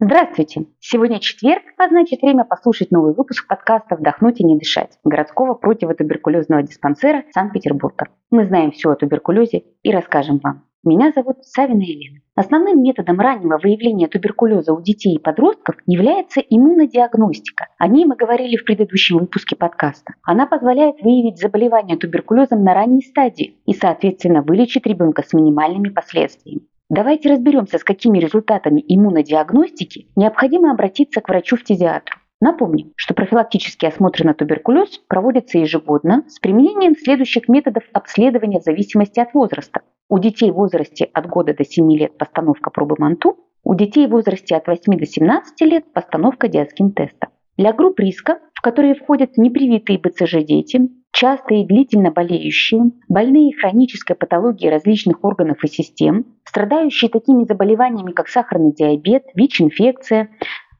[0.00, 0.66] Здравствуйте!
[0.78, 6.62] Сегодня четверг, а значит время послушать новый выпуск подкаста «Вдохнуть и не дышать» городского противотуберкулезного
[6.62, 8.06] диспансера Санкт-Петербурга.
[8.30, 10.62] Мы знаем все о туберкулезе и расскажем вам.
[10.84, 12.20] Меня зовут Савина Елена.
[12.36, 17.66] Основным методом раннего выявления туберкулеза у детей и подростков является иммунодиагностика.
[17.76, 20.14] О ней мы говорили в предыдущем выпуске подкаста.
[20.22, 26.68] Она позволяет выявить заболевание туберкулезом на ранней стадии и, соответственно, вылечить ребенка с минимальными последствиями.
[26.90, 32.16] Давайте разберемся, с какими результатами иммунодиагностики необходимо обратиться к врачу-фтизиатру.
[32.40, 39.20] Напомним, что профилактический осмотр на туберкулез проводится ежегодно с применением следующих методов обследования в зависимости
[39.20, 39.82] от возраста.
[40.08, 44.10] У детей в возрасте от года до 7 лет постановка пробы МАНТУ, у детей в
[44.10, 47.28] возрасте от 8 до 17 лет постановка диаскин-теста.
[47.58, 54.16] Для групп риска, в которые входят непривитые БЦЖ дети, часто и длительно болеющие, больные хронической
[54.16, 60.30] патологией различных органов и систем, страдающие такими заболеваниями, как сахарный диабет, ВИЧ-инфекция,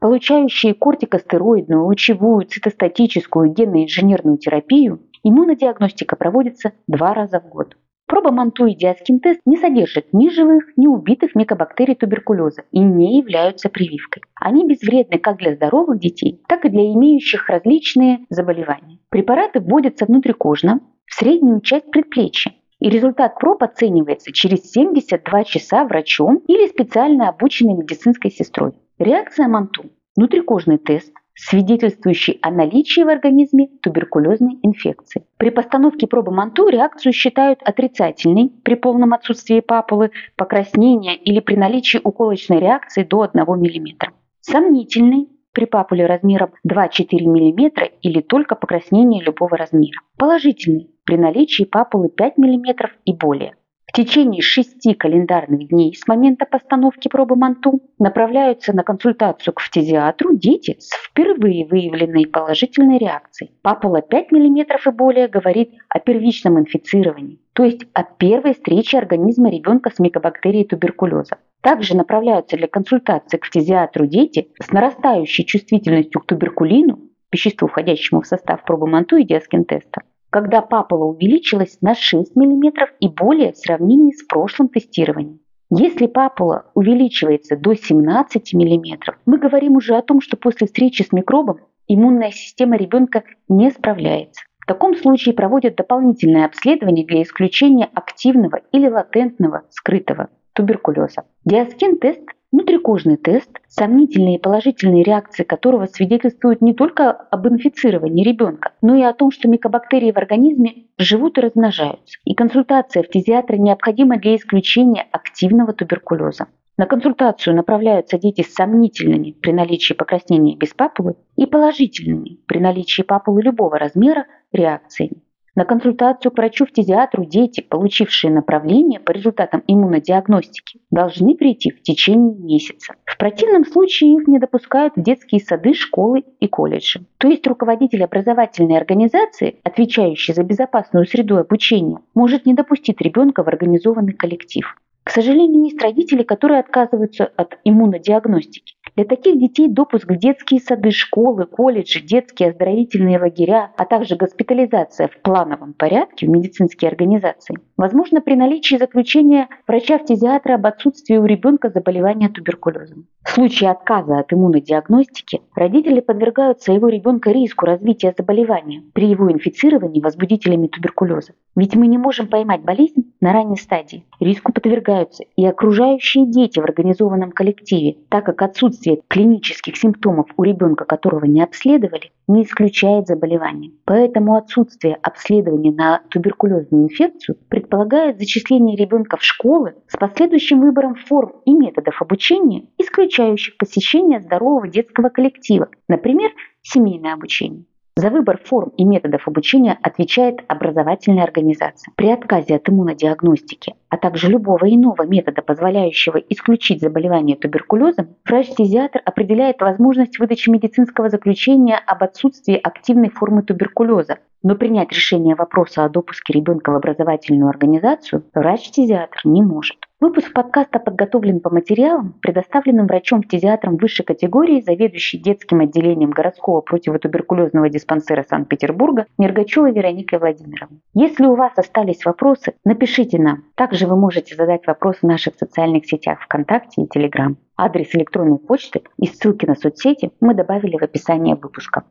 [0.00, 7.76] получающие кортикостероидную, лучевую, цитостатическую, генно-инженерную терапию, иммунодиагностика проводится два раза в год.
[8.08, 13.68] Проба Манту и диаскин-тест не содержат ни живых, ни убитых микобактерий туберкулеза и не являются
[13.68, 14.22] прививкой.
[14.34, 18.98] Они безвредны как для здоровых детей, так и для имеющих различные заболевания.
[19.10, 26.38] Препараты вводятся внутрикожно в среднюю часть предплечья, и результат проб оценивается через 72 часа врачом
[26.46, 28.72] или специально обученной медицинской сестрой.
[28.98, 29.84] Реакция Манту–
[30.16, 35.24] внутрикожный тест, свидетельствующий о наличии в организме туберкулезной инфекции.
[35.36, 42.00] При постановке пробы МАНТУ реакцию считают отрицательной при полном отсутствии папулы, покраснения или при наличии
[42.02, 44.12] уколочной реакции до 1 мм.
[44.40, 50.00] Сомнительной при папуле размером 2-4 мм или только покраснение любого размера.
[50.16, 53.54] Положительный при наличии папулы 5 мм и более.
[53.88, 60.36] В течение шести календарных дней с момента постановки пробы МАНТУ направляются на консультацию к фтизиатру
[60.36, 63.50] дети с впервые выявленной положительной реакцией.
[63.62, 69.50] Папула 5 мм и более говорит о первичном инфицировании, то есть о первой встрече организма
[69.50, 71.38] ребенка с микобактерией туберкулеза.
[71.62, 77.00] Также направляются для консультации к фтизиатру дети с нарастающей чувствительностью к туберкулину,
[77.32, 83.08] веществу, входящему в состав пробы МАНТУ и диаскин-теста, когда папула увеличилась на 6 мм и
[83.08, 85.40] более в сравнении с прошлым тестированием.
[85.70, 91.12] Если папула увеличивается до 17 мм, мы говорим уже о том, что после встречи с
[91.12, 94.42] микробом иммунная система ребенка не справляется.
[94.60, 101.24] В таком случае проводят дополнительное обследование для исключения активного или латентного скрытого туберкулеза.
[101.44, 109.02] Диаскин-тест Внутрикожный тест, сомнительные положительные реакции которого свидетельствуют не только об инфицировании ребенка, но и
[109.02, 112.18] о том, что микобактерии в организме живут и размножаются.
[112.24, 116.46] И консультация фтизиатра необходима для исключения активного туберкулеза.
[116.78, 123.02] На консультацию направляются дети с сомнительными при наличии покраснения без папулы и положительными при наличии
[123.02, 125.22] папулы любого размера реакциями.
[125.58, 132.94] На консультацию к врачу-фтизиатру дети, получившие направление по результатам иммунодиагностики, должны прийти в течение месяца.
[133.04, 137.00] В противном случае их не допускают в детские сады, школы и колледжи.
[137.18, 143.48] То есть руководитель образовательной организации, отвечающий за безопасную среду обучения, может не допустить ребенка в
[143.48, 144.76] организованный коллектив.
[145.02, 148.74] К сожалению, есть родители, которые отказываются от иммунодиагностики.
[148.98, 155.06] Для таких детей допуск в детские сады, школы, колледжи, детские оздоровительные лагеря, а также госпитализация
[155.06, 161.70] в плановом порядке в медицинские организации возможно при наличии заключения врача-фтизиатра об отсутствии у ребенка
[161.70, 163.06] заболевания туберкулезом.
[163.22, 170.00] В случае отказа от иммунодиагностики родители подвергают своего ребенка риску развития заболевания при его инфицировании
[170.00, 171.34] возбудителями туберкулеза.
[171.54, 174.04] Ведь мы не можем поймать болезнь на ранней стадии.
[174.18, 180.42] Риску подвергаются и окружающие дети в организованном коллективе, так как отсутствие отсутствие клинических симптомов у
[180.42, 183.72] ребенка, которого не обследовали, не исключает заболевание.
[183.84, 191.32] Поэтому отсутствие обследования на туберкулезную инфекцию предполагает зачисление ребенка в школы с последующим выбором форм
[191.44, 196.30] и методов обучения, исключающих посещение здорового детского коллектива, например,
[196.62, 197.64] семейное обучение.
[197.98, 201.92] За выбор форм и методов обучения отвечает образовательная организация.
[201.96, 209.60] При отказе от иммунодиагностики, а также любого иного метода, позволяющего исключить заболевание туберкулезом, врач-фтизиатр определяет
[209.60, 216.32] возможность выдачи медицинского заключения об отсутствии активной формы туберкулеза, но принять решение вопроса о допуске
[216.32, 219.78] ребенка в образовательную организацию врач-фтизиатр не может.
[220.00, 228.24] Выпуск подкаста подготовлен по материалам, предоставленным врачом-фтизиатром высшей категории, заведующей детским отделением городского противотуберкулезного диспансера
[228.28, 230.78] Санкт-Петербурга Нергачевой Вероникой Владимировной.
[230.94, 233.42] Если у вас остались вопросы, напишите нам.
[233.56, 237.36] Также Также вы можете задать вопрос в наших социальных сетях ВКонтакте и Телеграм.
[237.56, 241.84] Адрес электронной почты и ссылки на соцсети мы добавили в описание выпуска.